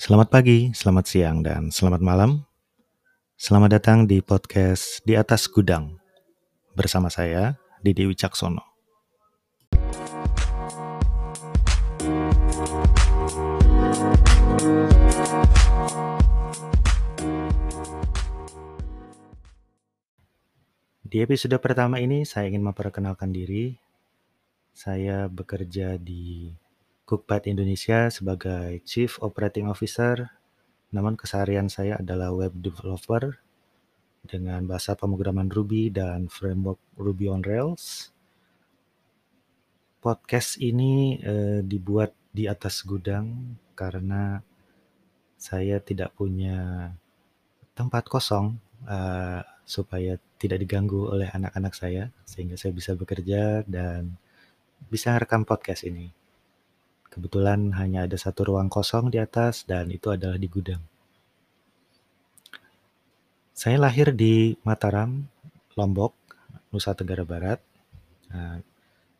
Selamat 0.00 0.32
pagi, 0.32 0.72
selamat 0.72 1.04
siang, 1.04 1.44
dan 1.44 1.68
selamat 1.68 2.00
malam. 2.00 2.48
Selamat 3.36 3.76
datang 3.76 4.08
di 4.08 4.24
podcast 4.24 5.04
Di 5.04 5.12
Atas 5.12 5.44
Gudang 5.44 6.00
bersama 6.72 7.12
saya, 7.12 7.60
Didi 7.84 8.08
Wicaksono. 8.08 8.64
Di 21.04 21.20
episode 21.20 21.60
pertama 21.60 22.00
ini 22.00 22.24
saya 22.24 22.48
ingin 22.48 22.64
memperkenalkan 22.64 23.36
diri. 23.36 23.76
Saya 24.72 25.28
bekerja 25.28 26.00
di 26.00 26.56
Cookpad 27.10 27.50
Indonesia 27.50 28.06
sebagai 28.06 28.78
Chief 28.86 29.10
Operating 29.18 29.66
Officer. 29.66 30.30
Namun 30.94 31.18
keseharian 31.18 31.66
saya 31.66 31.98
adalah 31.98 32.30
web 32.30 32.54
developer 32.54 33.34
dengan 34.22 34.62
bahasa 34.70 34.94
pemrograman 34.94 35.50
Ruby 35.50 35.90
dan 35.90 36.30
framework 36.30 36.78
Ruby 36.94 37.26
on 37.26 37.42
Rails. 37.42 38.14
Podcast 39.98 40.62
ini 40.62 41.18
eh, 41.18 41.66
dibuat 41.66 42.14
di 42.30 42.46
atas 42.46 42.86
gudang 42.86 43.58
karena 43.74 44.38
saya 45.34 45.82
tidak 45.82 46.14
punya 46.14 46.94
tempat 47.74 48.06
kosong 48.06 48.60
uh, 48.84 49.40
supaya 49.64 50.20
tidak 50.36 50.60
diganggu 50.60 51.08
oleh 51.08 51.32
anak-anak 51.32 51.72
saya 51.72 52.12
sehingga 52.28 52.60
saya 52.60 52.76
bisa 52.76 52.92
bekerja 52.92 53.64
dan 53.64 54.20
bisa 54.92 55.16
rekam 55.16 55.48
podcast 55.48 55.88
ini. 55.88 56.19
Kebetulan 57.10 57.74
hanya 57.74 58.06
ada 58.06 58.14
satu 58.14 58.46
ruang 58.54 58.70
kosong 58.70 59.10
di 59.10 59.18
atas 59.18 59.66
dan 59.66 59.90
itu 59.90 60.14
adalah 60.14 60.38
di 60.38 60.46
gudang. 60.46 60.80
Saya 63.50 63.76
lahir 63.76 64.14
di 64.14 64.56
Mataram, 64.64 65.20
Lombok, 65.74 66.14
Nusa 66.70 66.96
Tenggara 66.96 67.26
Barat. 67.26 67.60
Nah, 68.30 68.62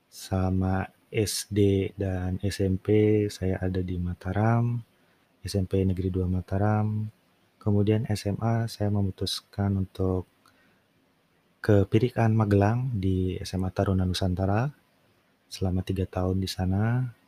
sama 0.06 0.86
SD 1.10 1.92
dan 1.98 2.38
SMP 2.40 3.26
saya 3.26 3.58
ada 3.58 3.82
di 3.82 3.98
Mataram, 3.98 4.78
SMP 5.42 5.82
Negeri 5.82 6.08
2 6.14 6.30
Mataram. 6.30 7.10
Kemudian 7.60 8.06
SMA 8.14 8.70
saya 8.70 8.88
memutuskan 8.88 9.76
untuk 9.76 10.24
ke 11.60 11.84
Pirikan 11.84 12.32
Magelang 12.32 12.96
di 12.96 13.36
SMA 13.44 13.68
Taruna 13.74 14.08
Nusantara 14.08 14.72
selama 15.50 15.84
tiga 15.84 16.08
tahun 16.08 16.40
di 16.40 16.48
sana. 16.48 17.19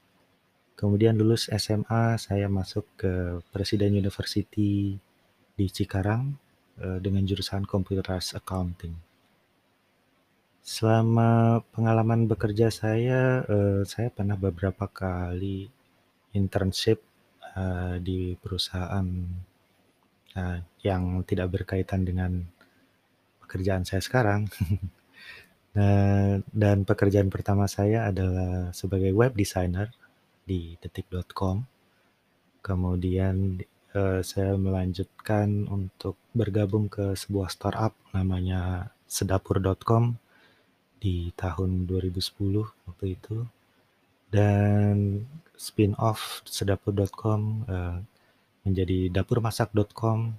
Kemudian 0.82 1.14
lulus 1.14 1.46
SMA 1.46 2.18
saya 2.18 2.50
masuk 2.50 2.82
ke 2.98 3.38
Presiden 3.54 3.94
University 3.94 4.98
di 5.54 5.66
Cikarang 5.70 6.34
uh, 6.82 6.98
dengan 6.98 7.22
jurusan 7.22 7.62
Computer 7.70 8.18
Accounting. 8.18 8.90
Selama 10.58 11.62
pengalaman 11.70 12.26
bekerja 12.26 12.74
saya, 12.74 13.46
uh, 13.46 13.86
saya 13.86 14.10
pernah 14.10 14.34
beberapa 14.34 14.90
kali 14.90 15.70
internship 16.34 16.98
uh, 17.54 18.02
di 18.02 18.34
perusahaan 18.34 19.06
yang 20.80 21.22
tidak 21.28 21.60
berkaitan 21.60 22.08
dengan 22.08 22.42
pekerjaan 23.38 23.86
saya 23.86 24.02
sekarang. 24.02 24.48
nah, 25.76 26.40
dan 26.50 26.82
pekerjaan 26.82 27.28
pertama 27.30 27.70
saya 27.70 28.08
adalah 28.08 28.72
sebagai 28.72 29.12
web 29.12 29.36
designer 29.36 29.92
di 30.46 30.74
detik.com. 30.78 31.62
Kemudian 32.62 33.58
uh, 33.94 34.20
saya 34.22 34.54
melanjutkan 34.54 35.66
untuk 35.68 36.18
bergabung 36.32 36.86
ke 36.86 37.18
sebuah 37.18 37.50
startup 37.50 37.94
namanya 38.14 38.92
sedapur.com 39.06 40.16
di 41.02 41.34
tahun 41.34 41.84
2010 41.90 42.88
waktu 42.88 43.06
itu. 43.18 43.44
Dan 44.32 45.26
spin-off 45.58 46.40
sedapur.com 46.48 47.40
uh, 47.68 47.98
menjadi 48.64 49.10
dapurmasak.com 49.10 50.32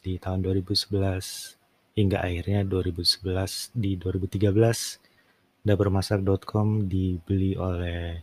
di 0.00 0.16
tahun 0.16 0.40
2011 0.46 1.58
hingga 1.98 2.22
akhirnya 2.22 2.62
2011 2.62 3.74
di 3.74 3.98
2013 3.98 5.66
dapurmasak.com 5.66 6.86
dibeli 6.86 7.58
oleh 7.58 8.22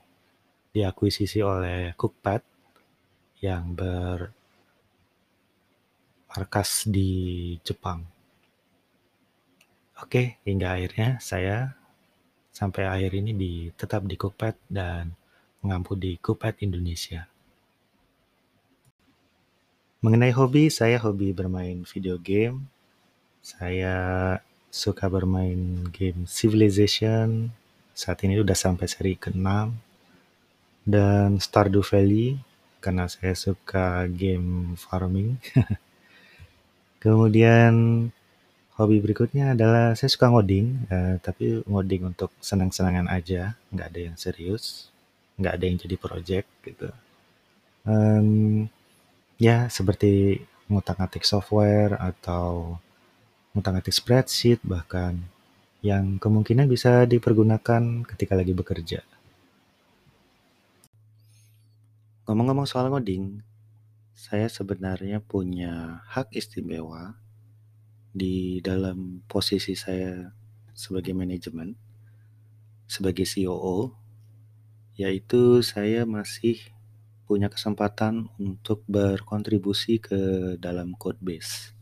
diakuisisi 0.75 1.39
oleh 1.39 1.95
Cookpad 1.95 2.43
yang 3.39 3.71
bermarkas 3.71 4.35
di 6.91 7.55
Jepang. 7.63 8.03
Oke, 10.03 10.43
hingga 10.43 10.75
akhirnya 10.75 11.23
saya 11.23 11.79
sampai 12.51 12.91
akhir 12.91 13.15
ini 13.15 13.31
di 13.31 13.71
tetap 13.71 14.03
di 14.03 14.19
Cookpad 14.19 14.59
dan 14.67 15.15
mengampu 15.63 15.95
di 15.95 16.19
Cookpad 16.19 16.59
Indonesia. 16.67 17.23
Mengenai 20.03 20.35
hobi, 20.35 20.67
saya 20.67 20.99
hobi 20.99 21.31
bermain 21.31 21.87
video 21.87 22.19
game, 22.19 22.67
saya 23.39 23.95
suka 24.75 25.07
bermain 25.07 25.87
game 25.95 26.27
Civilization. 26.27 27.55
Saat 27.95 28.27
ini 28.27 28.43
udah 28.43 28.59
sampai 28.59 28.91
seri 28.91 29.15
ke-6. 29.15 29.84
Dan 30.85 31.41
Stardew 31.41 31.81
Valley 31.81 32.37
karena 32.77 33.09
saya 33.09 33.33
suka 33.33 34.05
game 34.05 34.77
farming. 34.77 35.41
Kemudian 37.03 37.73
hobi 38.77 39.01
berikutnya 39.01 39.57
adalah 39.57 39.97
saya 39.97 40.13
suka 40.13 40.29
ngoding, 40.29 40.85
uh, 40.93 41.17
tapi 41.17 41.65
ngoding 41.65 42.13
untuk 42.13 42.29
senang-senangan 42.37 43.09
aja, 43.09 43.57
nggak 43.73 43.87
ada 43.89 43.99
yang 44.11 44.15
serius, 44.17 44.93
nggak 45.41 45.53
ada 45.57 45.65
yang 45.65 45.77
jadi 45.81 45.95
project 45.97 46.47
gitu. 46.61 46.89
Um, 47.85 48.69
ya 49.41 49.65
seperti 49.69 50.41
ngutak-ngatik 50.69 51.25
software 51.25 51.97
atau 51.97 52.77
ngutak-ngatik 53.53 53.93
spreadsheet 53.93 54.59
bahkan 54.65 55.21
yang 55.85 56.17
kemungkinan 56.17 56.65
bisa 56.65 57.05
dipergunakan 57.05 58.05
ketika 58.09 58.33
lagi 58.33 58.53
bekerja. 58.57 59.05
Ngomong-ngomong 62.25 62.65
soal 62.65 62.89
ngoding, 62.89 63.45
saya 64.09 64.49
sebenarnya 64.49 65.21
punya 65.21 66.01
hak 66.09 66.33
istimewa 66.33 67.21
di 68.17 68.65
dalam 68.65 69.21
posisi 69.29 69.77
saya 69.77 70.33
sebagai 70.73 71.13
manajemen, 71.13 71.77
sebagai 72.89 73.29
COO, 73.29 73.93
yaitu 74.97 75.61
saya 75.61 76.09
masih 76.09 76.57
punya 77.29 77.45
kesempatan 77.45 78.33
untuk 78.41 78.81
berkontribusi 78.89 80.01
ke 80.01 80.57
dalam 80.57 80.97
code 80.97 81.21
base. 81.21 81.77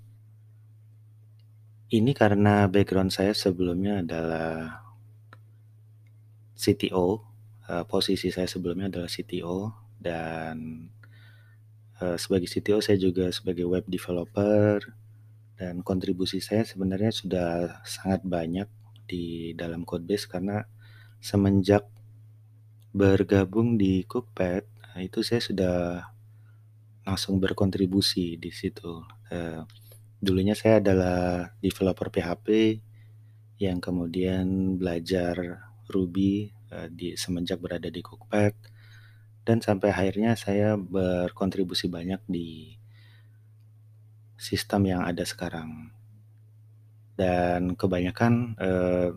Ini 1.87 2.11
karena 2.11 2.67
background 2.67 3.15
saya 3.15 3.31
sebelumnya 3.31 4.03
adalah 4.03 4.83
CTO, 6.59 7.23
uh, 7.71 7.87
posisi 7.87 8.27
saya 8.27 8.51
sebelumnya 8.51 8.91
adalah 8.91 9.07
CTO 9.07 9.82
dan 10.03 10.89
uh, 12.03 12.19
sebagai 12.19 12.51
CTO 12.51 12.83
saya 12.83 12.99
juga 12.99 13.31
sebagai 13.31 13.63
web 13.63 13.87
developer 13.87 14.83
dan 15.55 15.79
kontribusi 15.79 16.43
saya 16.43 16.67
sebenarnya 16.67 17.15
sudah 17.15 17.49
sangat 17.87 18.27
banyak 18.27 18.67
di 19.07 19.55
dalam 19.55 19.87
codebase 19.87 20.27
karena 20.27 20.67
semenjak 21.23 21.87
bergabung 22.91 23.79
di 23.79 24.03
Cookpad 24.03 24.67
itu 24.99 25.23
saya 25.23 25.41
sudah 25.41 25.77
langsung 27.03 27.41
berkontribusi 27.41 28.37
di 28.37 28.51
situ. 28.53 29.01
Uh, 29.31 29.65
Dulunya 30.23 30.55
saya 30.55 30.79
adalah 30.79 31.51
developer 31.59 32.07
PHP 32.07 32.79
yang 33.59 33.83
kemudian 33.83 34.79
belajar 34.79 35.35
Ruby 35.91 36.47
uh, 36.71 36.87
di 36.87 37.19
semenjak 37.19 37.59
berada 37.59 37.91
di 37.91 37.99
Cookpad 37.99 38.55
dan 39.43 39.59
sampai 39.59 39.91
akhirnya 39.91 40.39
saya 40.39 40.79
berkontribusi 40.79 41.91
banyak 41.91 42.23
di 42.27 42.79
sistem 44.39 44.87
yang 44.87 45.01
ada 45.03 45.23
sekarang. 45.23 45.91
Dan 47.13 47.77
kebanyakan 47.77 48.57
uh, 48.57 49.09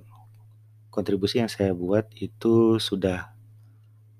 kontribusi 0.92 1.40
yang 1.40 1.50
saya 1.50 1.72
buat 1.72 2.10
itu 2.14 2.76
sudah 2.76 3.32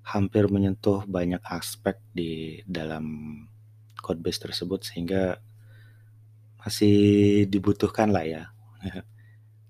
hampir 0.07 0.47
menyentuh 0.47 1.03
banyak 1.03 1.43
aspek 1.43 1.99
di 2.15 2.63
dalam 2.63 3.05
codebase 3.99 4.39
tersebut 4.39 4.87
sehingga 4.87 5.43
masih 6.63 7.43
dibutuhkan 7.51 8.11
lah 8.11 8.23
ya. 8.23 8.43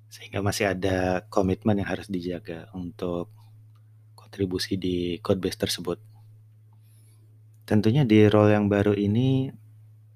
Sehingga 0.07 0.39
masih 0.39 0.71
ada 0.71 1.27
komitmen 1.27 1.77
yang 1.77 1.89
harus 1.93 2.07
dijaga 2.07 2.71
untuk 2.73 3.29
kontribusi 4.17 4.79
di 4.79 5.19
code 5.21 5.37
base 5.37 5.59
tersebut. 5.59 5.99
Tentunya 7.67 8.07
di 8.07 8.23
role 8.31 8.55
yang 8.55 8.71
baru 8.71 8.95
ini 8.95 9.51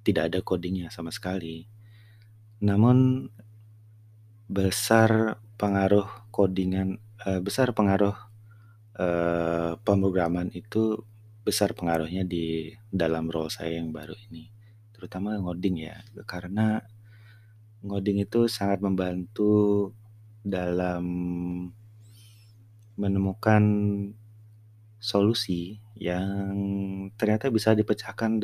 tidak 0.08 0.24
ada 0.32 0.40
coding-nya 0.40 0.88
sama 0.88 1.12
sekali. 1.12 1.68
Namun 2.64 3.28
besar 4.50 5.38
pengaruh 5.60 6.08
codingan 6.34 6.98
eee, 7.28 7.40
besar 7.44 7.76
pengaruh, 7.78 8.16
eee, 8.98 9.72
pemrograman 9.84 10.50
itu 10.56 11.04
besar 11.44 11.74
pengaruhnya 11.78 12.24
di 12.24 12.72
dalam 12.88 13.28
role 13.28 13.52
saya 13.52 13.82
yang 13.82 13.92
baru 13.92 14.16
ini, 14.30 14.48
terutama 14.96 15.36
ngoding 15.38 15.76
ya, 15.90 15.98
karena 16.30 16.80
ngoding 17.86 18.22
itu 18.26 18.46
sangat 18.50 18.80
membantu 18.86 19.90
dalam 20.46 21.06
menemukan 23.00 23.64
solusi 25.02 25.82
yang 25.98 26.54
ternyata 27.18 27.50
bisa 27.50 27.74
dipecahkan 27.74 28.38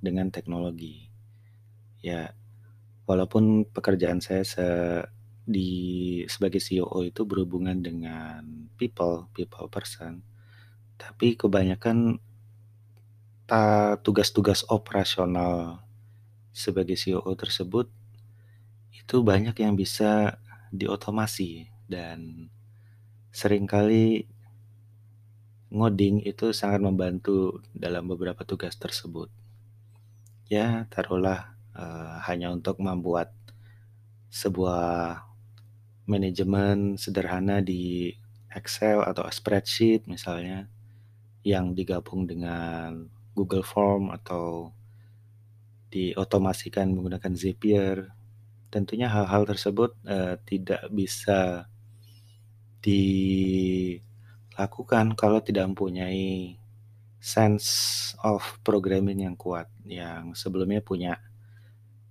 dengan 0.00 0.26
teknologi. 0.32 1.06
Ya, 2.02 2.32
walaupun 3.06 3.68
pekerjaan 3.70 4.24
saya 4.24 4.42
se 4.42 4.68
di 5.42 5.70
sebagai 6.30 6.62
COO 6.62 7.02
itu 7.06 7.26
berhubungan 7.26 7.82
dengan 7.82 8.70
people, 8.78 9.28
people 9.34 9.66
person, 9.68 10.22
tapi 10.96 11.34
kebanyakan 11.34 12.22
tugas-tugas 14.00 14.64
operasional 14.72 15.84
sebagai 16.56 16.96
COO 16.96 17.32
tersebut 17.36 17.90
itu 18.92 19.16
banyak 19.20 19.56
yang 19.60 19.76
bisa 19.76 20.40
diotomasi 20.72 21.68
dan 21.88 22.48
sering 23.32 23.68
kali 23.68 24.28
ngoding 25.76 26.16
itu 26.30 26.46
sangat 26.60 26.80
membantu 26.88 27.64
dalam 27.84 28.04
beberapa 28.12 28.42
tugas 28.50 28.74
tersebut. 28.78 29.28
Ya, 30.50 30.84
taruhlah, 30.90 31.54
eee, 31.78 32.14
hanya 32.26 32.48
untuk 32.50 32.76
membuat 32.82 33.30
sebuah 34.32 35.22
manajemen 36.08 36.98
sederhana 36.98 37.60
di 37.62 38.12
Excel 38.52 39.00
atau 39.04 39.24
spreadsheet 39.30 40.08
misalnya, 40.08 40.68
yang 41.46 41.74
digabung 41.78 42.26
dengan 42.28 43.08
Google 43.36 43.66
Form 43.66 44.10
atau 44.12 44.72
diotomasikan 45.92 46.88
menggunakan 46.96 47.32
Zapier. 47.36 47.98
Tentunya 48.72 49.08
hal-hal 49.12 49.44
tersebut, 49.48 49.92
eee, 50.08 50.36
tidak 50.48 50.82
bisa 50.92 51.68
dilakukan 54.52 55.16
kalau 55.16 55.40
tidak 55.40 55.64
mempunyai 55.72 56.60
sense 57.16 58.12
of 58.20 58.44
programming 58.60 59.24
yang 59.24 59.36
kuat, 59.38 59.70
yang 59.88 60.36
sebelumnya 60.36 60.84
punya 60.84 61.16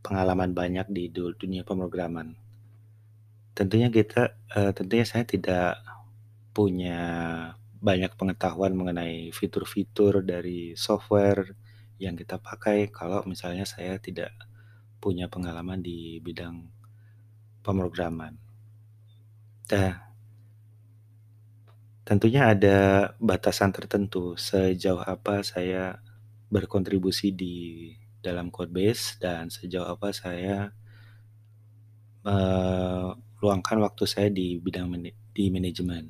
pengalaman 0.02 0.58
banyak 0.58 0.90
di 0.90 1.14
du 1.14 1.30
dunia 1.38 1.62
pemrograman. 1.62 2.34
Tentunya 3.54 3.94
kita 3.94 4.34
eee, 4.58 4.72
tentunya 4.74 5.06
saya 5.06 5.24
tidak 5.28 5.78
punya 6.52 7.00
banyak 7.78 8.14
pengetahuan 8.18 8.74
mengenai 8.74 9.30
fitur-fitur 9.30 10.26
dari 10.26 10.74
software 10.74 11.54
yang 12.02 12.18
kita 12.18 12.42
pakai 12.42 12.90
kalau 12.90 13.22
misalnya 13.30 13.64
saya 13.70 14.02
tidak 14.02 14.34
punya 14.98 15.30
pengalaman 15.30 15.82
di 15.82 16.18
bidang 16.22 16.66
pemrograman. 17.62 18.38
Nah 19.70 20.11
tentunya 22.08 22.52
ada 22.54 22.78
batasan 23.22 23.72
tertentu 23.76 24.34
sejauh 24.38 25.02
apa 25.06 25.46
saya 25.46 26.02
berkontribusi 26.52 27.32
di 27.32 27.56
dalam 28.22 28.54
codebase 28.54 29.18
dan 29.18 29.50
sejauh 29.50 29.88
apa 29.88 30.14
saya 30.14 30.74
eee, 32.26 33.08
luangkan 33.42 33.78
waktu 33.82 34.04
saya 34.06 34.30
di 34.30 34.62
bidang 34.62 34.88
mana 34.92 35.10
di 35.34 35.44
manajemen. 35.50 36.06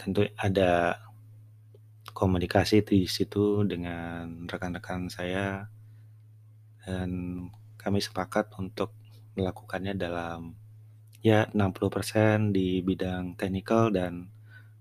Tentu 0.00 0.24
ada 0.36 0.96
komunikasi 2.16 2.80
di 2.80 3.04
situ 3.04 3.60
dengan 3.68 4.48
rekan-rekan 4.48 5.12
saya 5.12 5.68
dan 6.86 7.10
kami 7.76 7.98
sepakat 8.00 8.54
untuk 8.56 8.94
melakukannya 9.36 9.98
dalam, 9.98 10.56
ya 11.28 11.40
60% 11.56 12.36
di 12.56 12.68
bidang 12.88 13.24
technical 13.40 13.84
dan 13.98 14.12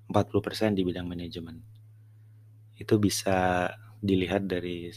40% 0.10 0.72
di 0.78 0.84
bidang 0.90 1.08
manajemen. 1.12 1.58
Itu 2.82 3.00
bisa 3.00 3.72
dilihat 4.04 4.52
dari 4.52 4.92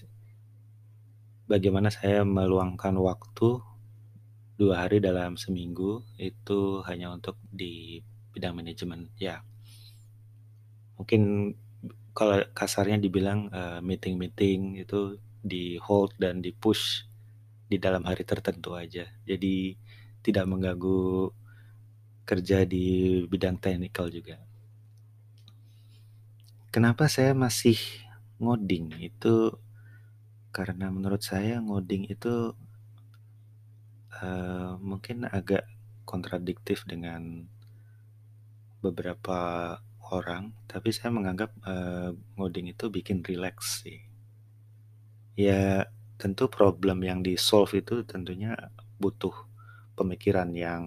bagaimana 1.49 1.89
saya 1.89 2.29
meluangkan 2.29 2.93
waktu 3.01 3.65
2 4.61 4.75
hari 4.85 4.99
dalam 5.01 5.39
seminggu 5.39 6.03
itu 6.19 6.85
hanya 6.85 7.09
untuk 7.15 7.41
di 7.49 8.05
bidang 8.35 8.53
manajemen, 8.59 9.09
ya. 9.17 9.41
Mungkin 10.99 11.55
kalau 12.17 12.43
kasarnya 12.53 12.99
dibilang, 12.99 13.47
eee, 13.55 13.79
meeting-meeting 13.87 14.83
itu 14.83 15.17
di-hold 15.47 16.13
dan 16.19 16.43
di-push 16.43 17.07
di 17.71 17.79
dalam 17.79 18.03
hari 18.09 18.27
tertentu 18.27 18.75
aja. 18.75 19.07
Jadi 19.23 19.79
tidak 20.29 20.45
mengganggu 20.53 21.33
kerja 22.29 22.59
di 22.69 22.85
bidang 23.33 23.57
technical 23.65 24.07
juga. 24.13 24.37
Kenapa 26.75 27.09
saya 27.09 27.33
masih 27.33 27.81
ngoding? 28.43 28.87
Itu 29.01 29.57
karena 30.57 30.87
menurut 30.93 31.23
saya 31.25 31.61
ngoding 31.65 32.09
itu 32.15 32.53
eee, 34.23 34.71
mungkin 34.89 35.19
agak 35.39 35.65
kontradiktif 36.11 36.79
dengan 36.89 37.23
beberapa 38.85 39.39
orang, 40.15 40.55
tapi 40.71 40.89
saya 40.95 41.11
menganggap, 41.13 41.51
eee, 41.67 42.11
ngoding 42.39 42.67
itu 42.75 42.85
bikin 42.97 43.19
rileks 43.27 43.67
sih. 43.85 43.99
Ya, 45.39 45.87
tentu 46.21 46.51
problem 46.51 46.99
yang 47.07 47.21
di-solve 47.27 47.73
itu 47.83 48.03
tentunya 48.03 48.53
butuh 48.99 49.35
pemikiran 49.99 50.51
yang 50.67 50.85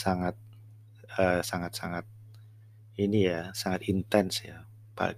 sangat, 0.00 0.36
eee, 1.18 1.40
sangat-sangat 1.50 2.06
ini 3.04 3.20
ya, 3.30 3.40
sangat 3.62 3.82
intens 3.92 4.34
ya. 4.48 4.58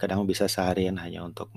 Kadang 0.02 0.24
bisa 0.30 0.46
seharian 0.48 0.96
hanya 1.04 1.20
untuk 1.28 1.48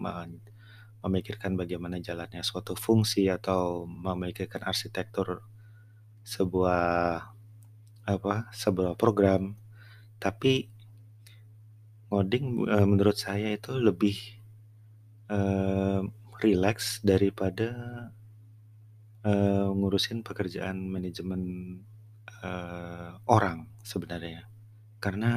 memikirkan 1.06 1.56
bagaimana 1.62 1.98
jalannya 2.04 2.44
suatu 2.44 2.74
fungsi 2.86 3.24
atau 3.32 3.86
memikirkan 3.88 4.64
arsitektur 4.68 5.44
sebuah 6.26 6.84
apa, 8.08 8.36
sebuah 8.54 8.94
program. 9.00 9.56
Tapi 10.24 10.54
ngoding, 12.10 12.46
eee, 12.66 12.86
menurut 12.90 13.18
saya 13.26 13.54
itu 13.54 13.72
lebih, 13.78 14.18
eee, 15.30 16.02
rileks 16.44 17.04
daripada 17.06 17.70
eee, 19.30 19.68
ngurusin 19.78 20.20
pekerjaan 20.28 20.78
manajemen, 20.96 21.44
eee, 22.46 23.10
orang 23.36 23.60
sebenarnya. 23.92 24.42
Karena, 25.04 25.32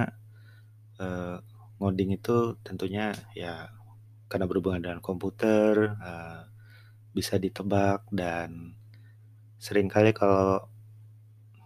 eee, 1.02 1.36
ngoding 1.80 2.10
itu 2.18 2.38
tentunya 2.66 3.06
ya 3.36 3.54
karena 4.30 4.46
berhubungan 4.50 4.82
dengan 4.86 5.00
komputer, 5.08 5.74
eee, 6.08 6.40
bisa 7.16 7.36
ditebak 7.44 8.00
dan 8.14 8.50
sering 9.66 9.88
kali 9.94 10.10
kalau 10.16 10.68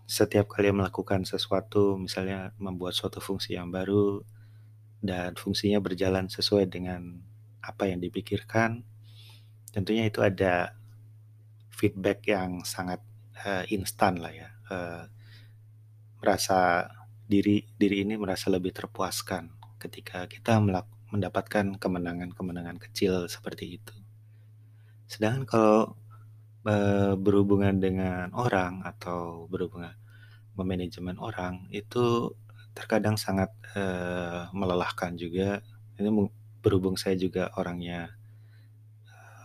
setiap 0.06 0.47
kali 0.54 0.71
melakukan 0.71 1.26
sesuatu, 1.26 1.99
misalnya 1.99 2.54
membuat 2.62 2.95
suatu 2.95 3.18
fungsi 3.18 3.59
yang 3.59 3.68
baru 3.75 4.23
dan 5.02 5.35
fungsinya 5.38 5.78
berjalan 5.83 6.26
sesuai 6.30 6.66
dengan 6.71 7.02
apa 7.62 7.90
yang 7.90 8.00
dipikirkan, 8.02 8.87
tentunya 9.75 10.04
itu 10.11 10.21
ada 10.23 10.75
feedback 11.78 12.18
yang 12.35 12.50
sangat, 12.75 13.00
eee, 13.45 13.64
instan 13.76 14.14
lah 14.25 14.33
ya, 14.40 14.49
eee, 14.73 15.02
merasa 16.21 16.61
diri 17.33 17.56
diri 17.80 17.97
ini 18.04 18.14
merasa 18.23 18.47
lebih 18.54 18.73
terpuaskan 18.78 19.45
ketika 19.83 20.18
kita 20.35 20.52
melak 20.64 20.87
mendapatkan 21.12 21.66
kemenangan-kemenangan 21.83 22.78
kecil 22.85 23.14
seperti 23.35 23.64
itu. 23.80 23.95
Sedangkan 25.12 25.45
kalau, 25.47 25.80
eee, 26.68 27.14
berhubungan 27.25 27.76
dengan 27.87 28.28
orang 28.35 28.83
atau 28.87 29.47
berhubungan 29.52 29.95
memanajemen 30.59 31.16
orang, 31.21 31.54
itu 31.75 32.35
terkadang 32.76 33.16
sangat, 33.21 33.50
eee, 33.76 34.49
melelahkan 34.56 35.12
juga. 35.18 35.61
Ini 36.00 36.11
berhubung 36.64 36.97
saya 37.00 37.16
juga 37.18 37.50
orangnya, 37.61 38.00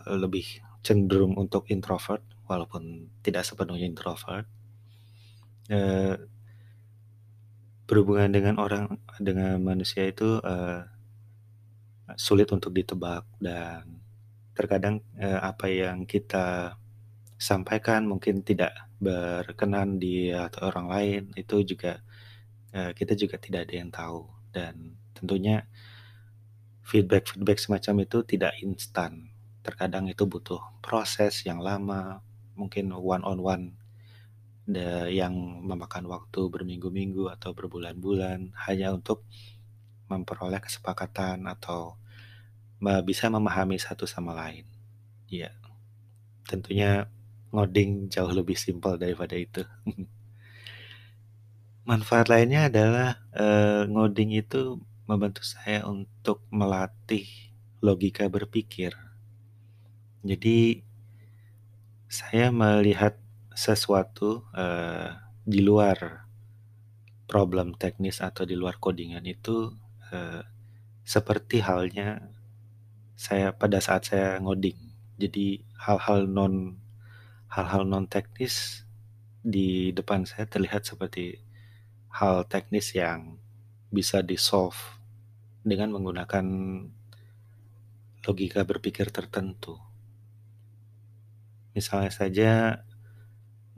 lebih 0.09 0.61
cenderung 0.85 1.33
untuk 1.37 1.69
introvert, 1.73 2.23
walaupun 2.49 3.09
tidak 3.25 3.43
sepenuhnya 3.47 3.87
introvert. 3.89 4.45
Eee 5.69 6.17
berhubungan 7.89 8.29
dengan 8.29 8.55
orang 8.61 8.85
dengan 9.17 9.57
manusia 9.61 10.05
itu, 10.09 10.37
eee 10.45 10.91
sulit 12.17 12.49
untuk 12.51 12.73
ditebak 12.73 13.23
dan 13.37 14.01
terkadang, 14.57 15.01
eee, 15.17 15.39
apa 15.41 15.67
yang 15.69 16.03
kita 16.09 16.75
sampaikan 17.39 18.05
mungkin 18.09 18.41
tidak 18.45 18.73
berkenan 19.01 19.97
di 20.01 20.29
hati 20.33 20.59
orang 20.63 20.87
lain, 20.89 21.23
itu 21.37 21.63
juga, 21.65 22.01
kita 22.71 23.13
juga 23.19 23.35
tidak 23.41 23.67
ada 23.69 23.75
yang 23.81 23.91
tahu 23.91 24.21
dan 24.55 24.95
tentunya 25.17 25.65
feedback-feedback 26.85 27.59
semacam 27.61 27.95
itu 28.05 28.17
tidak 28.25 28.53
instan. 28.65 29.30
Terkadang 29.65 30.05
itu 30.13 30.23
butuh 30.25 30.61
proses 30.85 31.45
yang 31.49 31.59
lama, 31.61 32.21
mungkin 32.57 32.89
one 32.93 33.23
on 33.25 33.39
one 33.41 33.65
yang 35.11 35.33
memakan 35.69 36.05
waktu 36.13 36.41
berminggu-minggu 36.53 37.27
atau 37.35 37.51
berbulan-bulan 37.57 38.53
hanya 38.67 38.87
untuk 38.97 39.25
memperoleh 40.11 40.61
kesepakatan 40.63 41.45
atau 41.49 41.97
bisa 43.09 43.25
memahami 43.29 43.77
satu 43.81 44.05
sama 44.09 44.33
lain. 44.35 44.65
Iya, 45.31 45.51
tentunya 46.49 47.07
ngoding 47.53 48.09
jauh 48.13 48.31
lebih 48.33 48.57
simpel 48.59 48.93
daripada 49.01 49.35
itu. 49.37 49.63
Manfaat 51.89 52.29
lainnya 52.29 52.69
adalah, 52.69 53.09
eee, 53.33 53.89
ngoding 53.89 54.31
itu 54.37 54.77
membantu 55.09 55.41
saya 55.41 55.81
untuk 55.93 56.37
melatih 56.53 57.25
logika 57.81 58.25
berpikir. 58.29 58.93
Jadi 60.23 60.81
saya 62.09 62.49
melihat 62.53 63.17
sesuatu, 63.53 64.45
eee, 64.55 65.09
di 65.45 65.59
luar 65.65 66.27
problem 67.29 67.73
teknis 67.77 68.19
atau 68.21 68.43
di 68.47 68.55
luar 68.57 68.77
coding-an 68.81 69.25
itu, 69.25 69.73
eee, 70.11 70.41
seperti 71.05 71.57
halnya 71.63 72.09
saya 73.17 73.53
pada 73.55 73.79
saat 73.83 74.03
saya 74.09 74.39
ngoding. 74.43 74.77
Jadi 75.21 75.61
hal-hal 75.85 76.25
non 76.29 76.55
hal-hal 77.55 77.83
non 77.87 78.05
teknis 78.09 78.85
di 79.41 79.91
depan 79.97 80.25
saya 80.29 80.45
terlihat 80.49 80.83
seperti 80.87 81.39
hal 82.13 82.45
teknis 82.49 82.93
yang 82.97 83.39
bisa 83.91 84.21
di-solve 84.25 84.77
dengan 85.65 85.93
menggunakan 85.95 86.45
logika 88.27 88.61
berpikir 88.61 89.09
tertentu. 89.09 89.90
Misalnya 91.75 92.11
saja, 92.11 92.51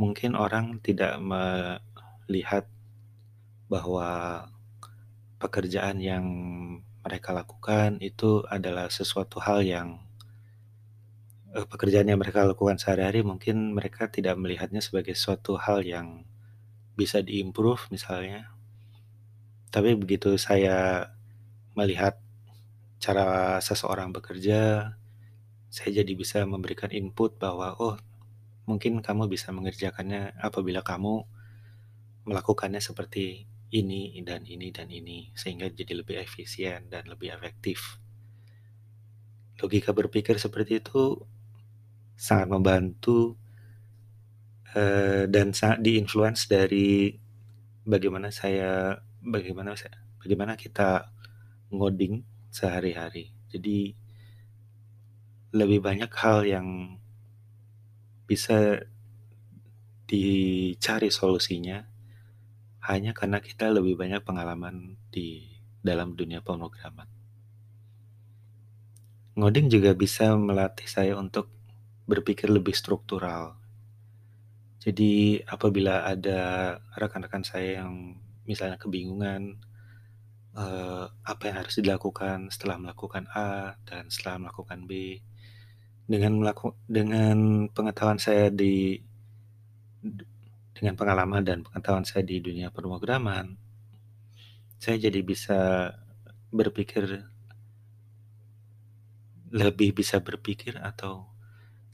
mungkin 0.02 0.34
orang 0.34 0.82
tidak 0.82 1.18
melihat 1.22 2.66
bahwa 3.72 4.10
pekerjaan 5.42 6.00
yang 6.00 6.26
mereka 7.04 7.36
lakukan 7.36 8.00
itu 8.00 8.46
adalah 8.48 8.88
sesuatu 8.88 9.38
hal 9.44 9.60
yang 9.66 9.90
eee, 11.56 11.66
pekerjaan 11.70 12.08
yang 12.10 12.20
mereka 12.22 12.42
lakukan 12.48 12.78
sehari-hari 12.82 13.22
mungkin 13.26 13.76
mereka 13.78 14.04
tidak 14.16 14.36
melihatnya 14.42 14.82
sebagai 14.88 15.16
suatu 15.24 15.54
hal 15.66 15.80
yang 15.86 16.08
bisa 17.00 17.20
di-improve 17.28 17.84
misalnya. 17.96 18.54
Tapi 19.74 19.98
begitu 19.98 20.38
saya 20.38 21.10
melihat 21.78 22.16
cara 23.04 23.58
seseorang 23.62 24.10
bekerja, 24.16 24.94
saya 25.76 25.92
jadi 26.04 26.14
bisa 26.22 26.40
memberikan 26.54 26.92
input 27.00 27.32
bahwa, 27.44 27.68
"Oh, 27.88 27.96
mungkin 28.70 28.94
kamu 29.08 29.24
bisa 29.36 29.48
mengerjakannya 29.58 30.22
apabila 30.50 30.82
kamu 30.92 31.14
melakukannya 32.28 32.82
seperti 32.90 33.26
ini 33.80 34.02
dan 34.28 34.42
ini 34.54 34.68
dan 34.78 34.88
ini," 35.00 35.20
sehingga 35.42 35.68
jadi 35.80 35.94
lebih 36.04 36.16
efisien 36.26 36.82
dan 36.94 37.04
lebih 37.12 37.30
efektif. 37.38 37.80
Logika 39.62 39.92
berpikir 39.98 40.36
seperti 40.38 40.78
itu 40.82 41.18
sangat 42.18 42.48
membantu, 42.54 43.38
eee, 44.76 45.24
dan 45.30 45.48
sangat 45.56 45.80
di-influence 45.86 46.42
dari 46.50 47.14
bagaimana 47.88 48.30
saya 48.32 48.98
bagaimana 49.24 49.74
saya 49.80 49.98
bagaimana 50.22 50.54
kita 50.60 51.10
ngoding 51.74 52.24
sehari-hari. 52.54 53.34
Jadi 53.52 53.96
lebih 55.54 55.86
banyak 55.86 56.10
hal 56.10 56.44
yang 56.50 56.98
bisa 58.26 58.82
dicari 60.10 61.10
solusinya 61.14 61.86
hanya 62.84 63.16
karena 63.16 63.40
kita 63.40 63.72
lebih 63.72 63.96
banyak 63.96 64.26
pengalaman 64.28 65.00
di 65.08 65.48
dalam 65.80 66.18
dunia 66.18 66.44
pemrograman. 66.44 67.08
Ngoding 69.40 69.72
juga 69.72 69.96
bisa 69.98 70.36
melatih 70.36 70.86
saya 70.86 71.16
untuk 71.18 71.50
berpikir 72.06 72.52
lebih 72.52 72.76
struktural. 72.76 73.56
Jadi 74.84 75.40
apabila 75.48 76.04
ada 76.04 76.76
rekan-rekan 77.00 77.48
saya 77.48 77.82
yang 77.82 78.20
misalnya 78.44 78.76
kebingungan, 78.76 79.64
eee, 80.54 81.06
apa 81.24 81.44
yang 81.48 81.58
harus 81.64 81.80
dilakukan 81.80 82.52
setelah 82.52 82.78
melakukan 82.84 83.26
A 83.32 83.80
dan 83.88 84.12
setelah 84.12 84.48
melakukan 84.48 84.84
B, 84.84 85.24
dengan 86.04 86.36
melaku 86.40 86.76
dengan 86.86 87.68
pengetahuan 87.72 88.20
saya 88.20 88.52
di 88.52 89.00
dengan 90.76 90.96
pengalaman 91.00 91.44
dan 91.46 91.64
pengetahuan 91.64 92.04
saya 92.04 92.28
di 92.28 92.44
dunia 92.44 92.68
pemrograman, 92.74 93.56
saya 94.82 95.00
jadi 95.00 95.20
bisa 95.24 95.60
berpikir 96.52 97.24
lebih 99.54 99.94
bisa 99.94 100.18
berpikir 100.20 100.82
atau 100.82 101.30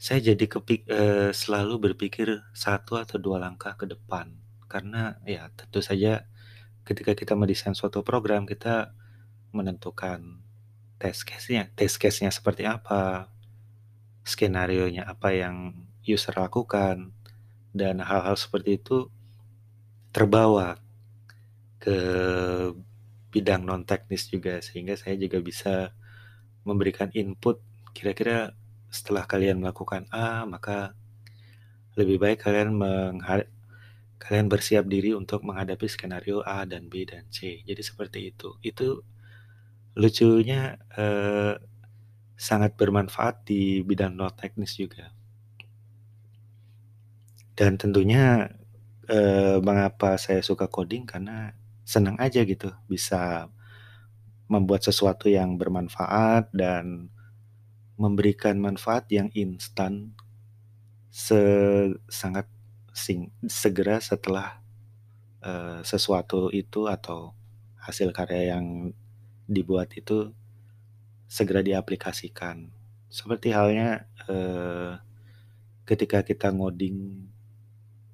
saya 0.00 0.32
jadi 0.32 0.44
kepik 0.48 0.88
eee, 0.88 1.30
selalu 1.36 1.92
berpikir 1.92 2.28
1 2.56 2.96
atau 2.96 3.16
2 3.20 3.36
langkah 3.36 3.76
ke 3.76 3.84
depan. 3.84 4.32
Karena 4.64 5.20
ya 5.28 5.52
tentu 5.52 5.84
saja 5.84 6.24
ketika 6.88 7.12
kita 7.12 7.36
mendesain 7.36 7.76
suatu 7.76 8.00
program, 8.00 8.48
kita 8.48 8.96
menentukan 9.52 10.40
test 11.00 11.28
case-nya 11.28 11.68
test 11.76 12.00
case-nya 12.00 12.32
seperti 12.32 12.64
apa, 12.68 13.28
skenarionya 14.26 15.08
apa 15.08 15.32
yang 15.34 15.74
user 16.04 16.34
lakukan, 16.36 17.12
dan 17.76 18.02
hal-hal 18.02 18.36
seperti 18.38 18.80
itu 18.82 19.08
terbawa 20.14 20.74
ke 21.80 21.96
bidang 23.32 23.62
non 23.64 23.82
teknis 23.88 24.28
juga, 24.28 24.60
sehingga 24.60 24.94
saya 24.98 25.16
juga 25.16 25.38
bisa 25.40 25.94
memberikan 26.66 27.08
input, 27.16 27.60
kira-kira 27.96 28.52
setelah 28.92 29.24
kalian 29.28 29.62
melakukan 29.62 30.06
A, 30.12 30.44
maka 30.48 30.92
lebih 31.98 32.22
baik 32.22 32.46
kalian 32.46 32.78
kalian 34.20 34.46
bersiap 34.52 34.86
diri 34.86 35.12
untuk 35.16 35.42
menghadapi 35.42 35.86
skenario 35.90 36.44
A 36.46 36.62
dan 36.68 36.86
B 36.92 37.04
dan 37.08 37.26
C. 37.32 37.60
Jadi 37.66 37.82
seperti 37.82 38.20
itu. 38.34 38.56
Itu 38.62 39.02
lucunya, 39.98 40.78
eee, 40.96 41.54
sangat 42.48 42.72
bermanfaat 42.80 43.34
di 43.48 43.84
bidang 43.88 44.14
non 44.18 44.32
teknis 44.40 44.72
juga. 44.82 45.12
Dan 47.58 47.78
tentunya, 47.80 48.46
eee, 49.10 49.58
mengapa 49.62 50.16
saya 50.20 50.42
suka 50.44 50.66
coding, 50.70 51.04
karena 51.08 51.54
senang 51.86 52.14
aja 52.22 52.46
gitu 52.46 52.70
bisa 52.86 53.50
membuat 54.50 54.82
sesuatu 54.86 55.26
yang 55.30 55.56
bermanfaat 55.60 56.50
dan 56.54 57.10
memberikan 58.00 58.58
manfaat 58.60 59.06
yang 59.12 59.28
instan 59.36 60.14
se 61.10 61.38
sangat 62.10 62.46
sing 62.94 63.30
segera 63.48 63.98
setelah, 64.02 64.60
eee, 65.44 65.80
sesuatu 65.86 66.50
itu 66.54 66.86
atau 66.90 67.34
hasil 67.80 68.10
karya 68.16 68.56
yang 68.58 68.92
dibuat 69.50 69.92
itu 69.98 70.32
segera 71.30 71.62
diaplikasikan. 71.62 72.66
Seperti 73.06 73.54
halnya, 73.54 74.10
eee, 74.26 74.98
ketika 75.88 76.20
kita 76.26 76.50
ngoding, 76.54 76.98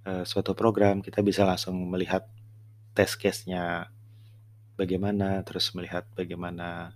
eee, 0.08 0.24
suatu 0.28 0.52
program, 0.58 1.00
kita 1.04 1.20
bisa 1.24 1.44
langsung 1.48 1.76
melihat 1.92 2.28
test 2.96 3.16
case-nya 3.22 3.88
bagaimana, 4.80 5.42
terus 5.46 5.72
melihat 5.76 6.04
bagaimana 6.16 6.94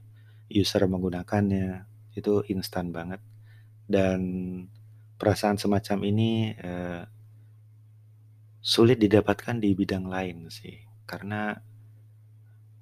user 0.53 0.85
menggunakannya, 0.89 1.87
itu 2.19 2.45
instan 2.53 2.91
banget. 2.95 3.21
Dan 3.89 4.21
perasaan 5.21 5.59
semacam 5.61 5.99
ini, 6.07 6.33
eee 6.59 7.05
sulit 8.63 9.01
didapatkan 9.01 9.57
di 9.57 9.73
bidang 9.73 10.05
lain 10.05 10.53
sih, 10.53 10.85
karena 11.09 11.57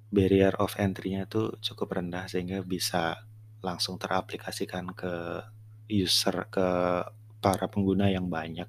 barrier 0.09 0.53
of 0.57 0.73
entry-nya 0.81 1.29
tuh 1.29 1.57
cukup 1.61 2.01
rendah 2.01 2.25
sehingga 2.25 2.65
bisa 2.65 3.29
langsung 3.61 4.01
teraplikasikan 4.01 4.89
ke 4.97 5.45
user, 5.89 6.49
ke 6.49 6.67
para 7.39 7.65
pengguna 7.69 8.09
yang 8.09 8.29
banyak 8.29 8.67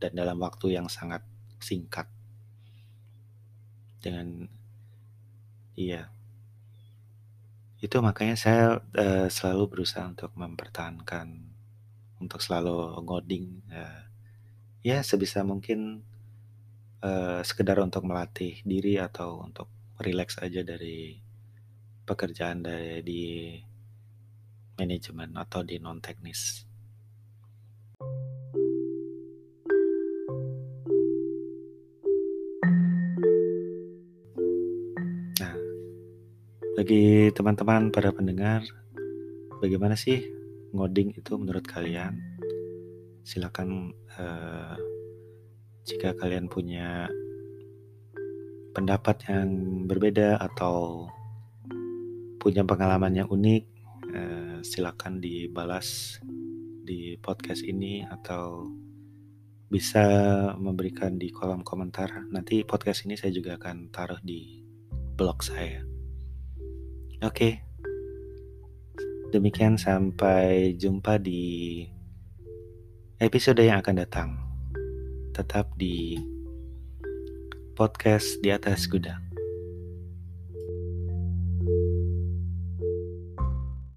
dan 0.00 0.12
dalam 0.16 0.40
waktu 0.40 0.76
yang 0.76 0.88
sangat 0.88 1.24
singkat. 1.60 2.08
Dengan 4.00 4.48
iya. 5.76 6.08
Itu 7.80 8.00
makanya 8.04 8.36
saya, 8.36 8.64
uh, 8.80 9.28
selalu 9.28 9.64
berusaha 9.76 10.04
untuk 10.04 10.32
mempertahankan, 10.36 11.28
untuk 12.20 12.40
selalu 12.44 13.00
ngoding, 13.04 13.64
uh, 13.72 14.04
ya 14.84 15.00
sebisa 15.00 15.40
mungkin, 15.44 16.04
uh, 17.00 17.40
sekedar 17.40 17.80
untuk 17.80 18.04
melatih 18.04 18.60
diri 18.68 19.00
atau 19.00 19.40
untuk 19.40 19.68
rileks 20.00 20.40
aja 20.40 20.64
dari 20.64 21.20
pekerjaan 22.08 22.64
dari 22.64 23.04
di 23.04 23.22
manajemen 24.80 25.36
atau 25.36 25.60
di 25.60 25.76
non 25.76 26.00
teknis. 26.00 26.64
Nah, 35.36 35.56
bagi 36.80 37.28
teman-teman 37.36 37.92
para 37.92 38.08
pendengar, 38.16 38.64
bagaimana 39.60 40.00
sih 40.00 40.24
ngoding 40.72 41.12
itu 41.12 41.36
menurut 41.36 41.68
kalian? 41.68 42.16
Silakan 43.20 43.92
uh, 44.16 44.74
jika 45.84 46.16
kalian 46.16 46.48
punya 46.48 47.12
pendapat 48.70 49.26
yang 49.26 49.48
berbeda 49.90 50.38
atau 50.38 51.06
punya 52.40 52.64
pengalaman 52.64 53.12
yang 53.12 53.28
unik, 53.28 53.64
uh, 54.14 54.58
silakan 54.62 55.20
dibalas 55.20 56.18
di 56.86 57.14
podcast 57.20 57.62
ini 57.66 58.02
atau 58.06 58.66
bisa 59.70 60.02
memberikan 60.58 61.14
di 61.14 61.30
kolom 61.30 61.62
komentar. 61.62 62.26
Nanti 62.32 62.66
podcast 62.66 63.06
ini 63.06 63.14
saya 63.14 63.30
juga 63.30 63.54
akan 63.54 63.94
taruh 63.94 64.18
di 64.18 64.64
blog 65.14 65.38
saya. 65.46 65.86
Oke. 67.22 67.62
Demikian 69.30 69.78
sampai 69.78 70.74
jumpa 70.74 71.22
di 71.22 71.86
episode 73.22 73.62
yang 73.62 73.78
akan 73.78 73.96
datang. 74.02 74.28
Tetap 75.30 75.78
di 75.78 76.18
podcast 77.80 78.36
di 78.44 78.52
atas 78.52 78.84
gudang. 78.84 79.29